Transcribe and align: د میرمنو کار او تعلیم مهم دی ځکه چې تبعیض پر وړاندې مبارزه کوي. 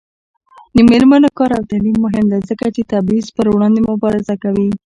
د 0.75 0.77
میرمنو 0.89 1.29
کار 1.37 1.51
او 1.57 1.63
تعلیم 1.71 1.97
مهم 2.05 2.25
دی 2.31 2.39
ځکه 2.49 2.65
چې 2.75 2.81
تبعیض 2.91 3.27
پر 3.35 3.45
وړاندې 3.53 3.79
مبارزه 3.89 4.35
کوي. 4.43 4.69